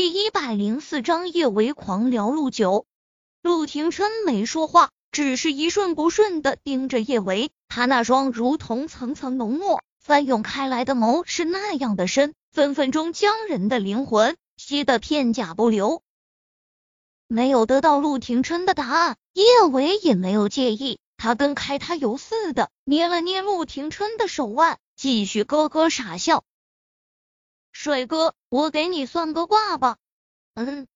[0.00, 2.86] 第一百零四章叶维狂聊陆九。
[3.42, 7.50] 陆廷琛没说话，只是一瞬不瞬的盯着叶维。
[7.68, 16.00] 他那双如同层层浓墨翻涌开来的眸是那样的深，分分钟将人的灵魂吸得片甲不留。
[17.28, 26.42] 没有得到陆廷琛的答案，叶维也没有介意，他跟开他油似的捏了捏陆廷琛的手腕，继续咯咯傻笑。
[27.72, 29.96] 帅哥，我给你算个卦吧。
[30.54, 30.86] 嗯，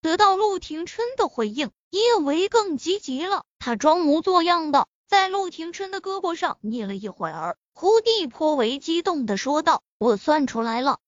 [0.00, 3.44] 得到陆廷琛的回应，叶维更积极了。
[3.58, 10.98] 他装模作样的在陆廷琛的胳膊上捏了一会儿，忽地颇为激动的说道：“我算出来了。”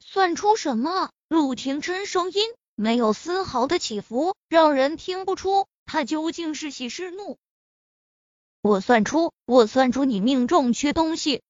[0.00, 1.10] 算出什么？
[1.28, 2.42] 陆廷琛声音
[2.74, 7.38] 没有丝毫的起伏，让人听不出他究竟是喜是怒。
[8.62, 11.42] 我算出，我算出你命中缺东西。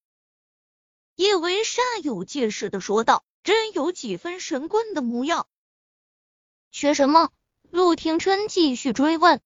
[1.16, 5.46] 叶维煞有介事的说道：“真有几分神棍的模样。”
[6.72, 7.30] 缺什么？
[7.70, 9.40] 陆廷琛继续追问。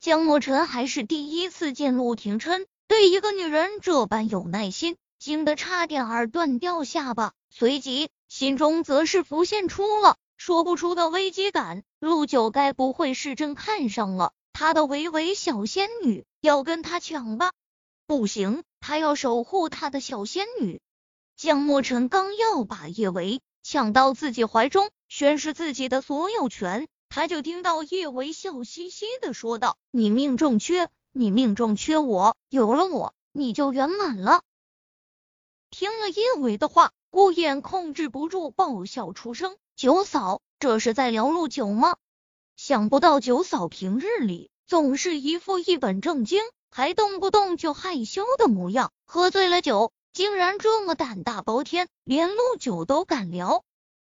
[0.00, 7.34] 江墨尘还是第一次见陆廷琛对一个女人这般有耐心，惊得差点儿断掉下巴。
[7.50, 11.82] 随即心中则是浮现出了说不出的危机感。
[11.98, 17.52] 陆九该不会是真看上了他的维维小仙女，要跟他抢吧？
[18.06, 18.62] 不行。
[18.88, 20.80] 他要守护他的小仙女。
[21.36, 34.40] 江墨尘刚要把叶维抢到自己怀中，宣示自己的所有权，他就听到叶维笑嘻嘻的说道：“你命中缺，你命中缺我，有了我，你就圆满了。”
[35.68, 41.98] 听了叶维的话，顾燕控制不住爆笑出声：“九嫂，这是在聊陆九吗？
[42.56, 53.64] 想不到九嫂平日里总是一副一本正经。”还动不动就害羞的模样，喝醉了酒竟然这么胆大包天，连陆九都敢聊。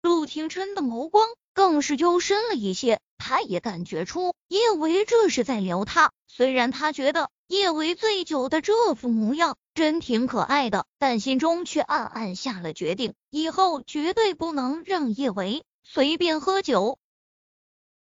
[0.01, 6.13] 陆廷琛的眸光更是幽深了一些，他也感觉出叶维这是在聊他。
[6.27, 16.99] 虽然他觉得叶维醉酒的这副模样真挺可爱的，但心中却暗暗下了决定，以后绝对不能让叶维随便喝酒。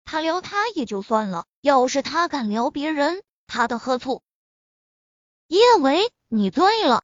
[0.05, 4.21] 他聊他也就算了，要是他敢聊别人，他的喝醋。
[5.47, 7.03] 叶维，你醉了。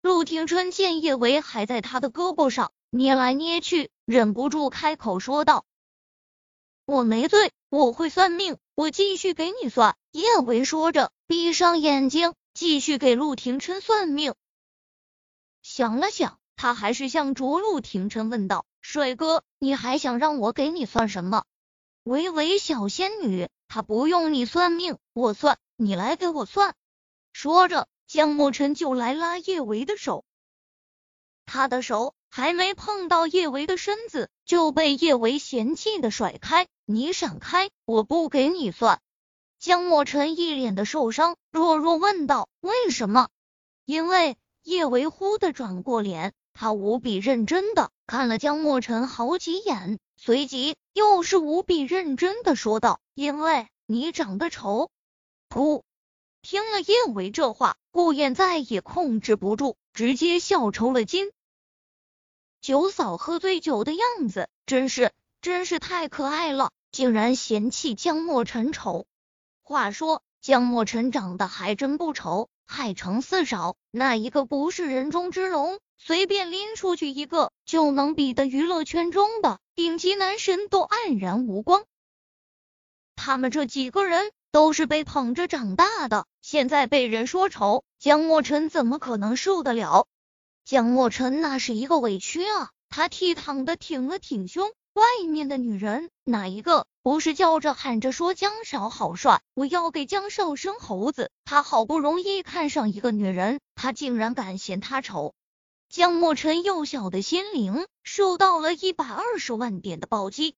[0.00, 5.64] 陆廷琛见叶维还在他的胳膊上捏来捏去，忍不住开口说道
[6.84, 14.34] ：“我没醉，我会算命，我继续给你算。”叶维说着，闭上眼睛，继续给陆廷琛算命。
[15.62, 21.44] 想了想，他还是向着陆廷琛问道：“帅哥，你还想让我给你算什么？”
[22.02, 26.74] 维维小仙女，她不用你算命，我算，你来给我算。
[27.32, 30.24] 说着，江墨尘就来拉叶维的手，
[31.46, 36.68] 他的手还没碰到叶维的身子，就被叶维嫌弃的甩开。
[36.84, 39.00] 你闪开，我不给你算。
[39.58, 43.28] 江墨尘一脸的受伤，弱弱问道：“为什么？”
[43.86, 54.90] 因为叶维忽的转过脸，他无比认真的看了江墨尘好几眼，随即又是无比认真的说道：“因为你长得丑。”
[55.48, 55.82] 噗。
[56.42, 61.30] 听了叶维这话，顾燕再也控制不住，直接笑抽了筋。
[62.60, 69.06] 九嫂喝醉酒的样子，真是真是太可爱了，竟然嫌弃江墨尘丑。
[69.62, 81.84] 话说江墨尘长得还真不丑，海城四少那一个不是人中之龙，随便拎出去一个就能比得娱乐圈中的顶级男神都黯然无光。
[83.14, 84.32] 他们这几个人。
[84.52, 90.06] 都是被捧着长大的，现在被人说丑，江墨尘怎么可能受得了？
[90.62, 92.70] 江墨尘那是一个委屈啊！
[92.90, 101.30] 他倜傥的挺了挺胸，外面的女人哪一个不是叫着喊着说江少好帅，我要给江少生猴子？
[101.46, 105.32] 他好不容易看上一个女人，他竟然敢嫌她丑？
[105.88, 110.54] 江墨尘幼小的心灵受到了一百二十万点的暴击。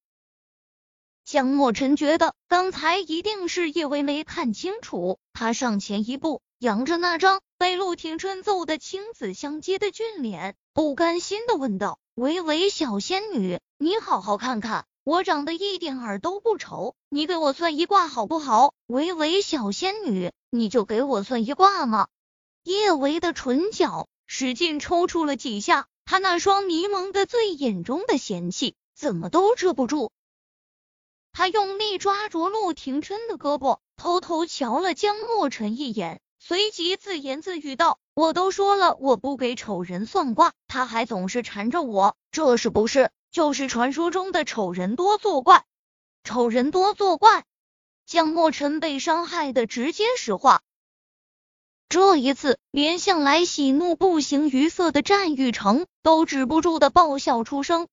[1.24, 18.74] 江墨尘觉得刚才一定是叶维没看清楚，他上前一步，扬着那张被陆廷琛揍得青紫相接的俊脸，不甘心的问道：“维维小仙女，你好好看看，我长得一点儿都不丑，你给我算一卦好不好？
[18.86, 22.06] 维维小仙女，你就给我算一卦嘛。”
[22.64, 30.12] 叶维的唇角使劲抽搐了几下，他那双迷蒙的醉眼中的嫌弃怎么都遮不住。
[31.36, 45.64] 他用力抓住陆廷琛的胳膊，偷偷瞧了江墨尘一眼，随即自言自语道：“我都说了，我不给丑人算卦，他还总是缠着我，这是不是就是传说中的丑人多作怪。
[46.22, 47.44] 丑人多作怪，
[48.06, 50.62] 江墨尘被伤害的直接石化。
[51.88, 57.88] 这一次，连向来喜怒不形于色的战玉成都止不住的爆笑出声。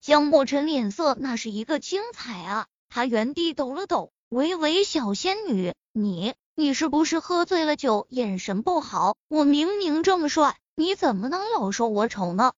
[0.00, 2.66] 江墨尘脸色那是一个精彩啊！
[2.88, 9.16] 他原地抖了抖，微微小仙女，你你是不是喝醉了酒，眼神不好？
[9.28, 12.52] 我明明这么帅，你怎么能老说我丑呢？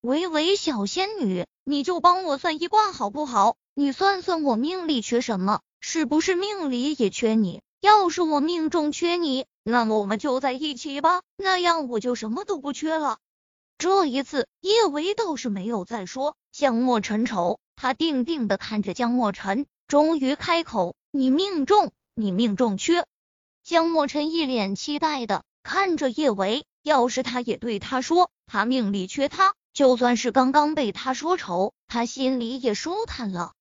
[0.00, 3.56] 微微小仙女，你就帮我算一卦好不好？
[3.74, 5.60] 你算算我命里缺什么？
[5.80, 7.62] 是不是命里也缺你？
[7.80, 13.18] 要是我命中缺你，那么我们就在一起吧，那样我就什么都不缺了。
[13.78, 23.06] 这一次，叶维倒是没有再说江莫尘丑，他定定的看着江莫尘，终于开口：“你命中，你命中缺。”
[23.62, 33.52] 江莫尘一脸期待的看着叶维，要是他也对他说他命里缺他，就算是刚刚被他说丑，他心里也舒坦了。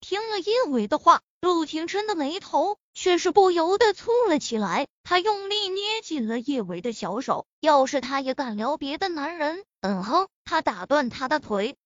[0.00, 4.86] 听了叶伟的话，陆廷琛的眉头却是不由得蹙了起来。
[5.04, 7.46] 他用力捏紧了叶维的小手。
[7.58, 11.78] 要是他也敢撩别的男人，嗯哼，他打断他的腿。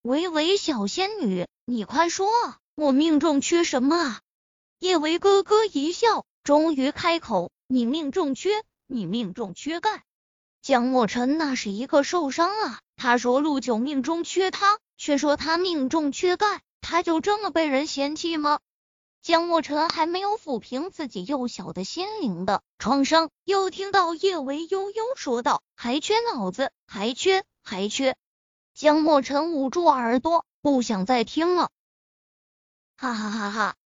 [0.00, 4.20] 维维小仙女，你快说啊，我命中缺什么啊？
[4.78, 10.04] 叶维咯咯一笑，终于开口：你命中缺，你命中缺钙。
[10.62, 12.80] 江墨尘那是一个受伤啊。
[12.96, 16.62] 他说陆九命中缺他，却说他命中缺钙。
[16.80, 18.58] 他就这么被人嫌弃吗？
[19.22, 28.16] 江墨尘还没有抚平自己幼小的心灵的创伤，又听到叶维悠悠说道：“还缺脑子，还缺，还缺。”
[28.74, 31.70] 江墨尘捂住耳朵，不想再听了。
[32.96, 33.76] 哈哈哈哈！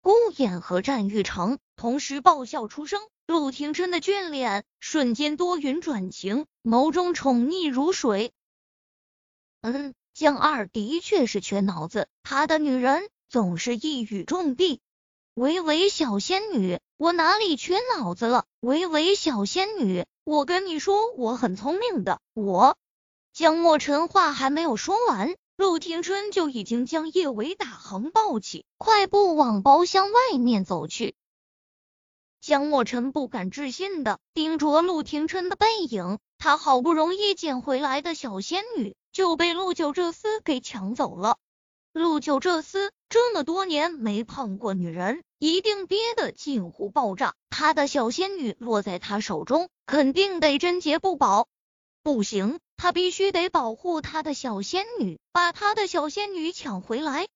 [0.00, 8.32] 顾衍和战玉成同时爆笑出声，陆廷琛的俊脸瞬间多云转晴，眸中宠溺如水。
[9.60, 9.94] 嗯。
[10.14, 14.80] 江二的确是缺脑子，他的女人总是一语中的。
[15.34, 18.46] 喂喂小仙女，我哪里缺脑子了？
[18.60, 22.20] 喂喂小仙女，我跟你说，我很聪明的。
[22.34, 22.76] 我
[23.32, 31.14] 江墨尘话还没有说完，陆廷琛就已经将叶维打横抱起，快步往包厢外面走去。
[32.40, 38.96] 江墨尘不敢置信的盯着陆廷琛的背影，他好不容易捡回来的小仙女。
[39.10, 41.38] 就被陆九这厮给抢走了。
[41.92, 47.34] 陆九这厮这么多年没碰过女人，一定憋得近乎爆炸。
[47.48, 51.48] 他的小仙女落在他手中，肯定得贞洁不保。
[52.02, 57.28] 不行，他必须得保护他的小仙女，把他的小仙女抢回来。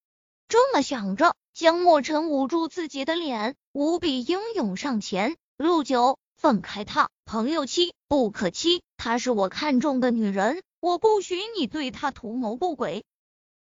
[0.47, 5.37] 这么想着，江墨尘捂住自己的脸，无比英勇上前。
[5.57, 10.63] 陆九，放开他，朋友妻不可欺，她是我看中的女人。
[10.81, 13.05] 我不许你对她图谋不轨！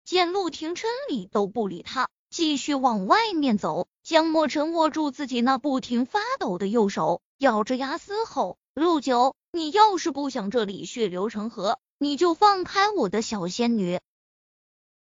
[0.04, 3.86] 见陆廷琛理都不理他，继续往外面走。
[4.02, 14.00] 江墨尘握住自己那不停发抖的右手，咬着牙嘶吼：“陆九，你要是不想这里血流成河，你就放开我的小仙女！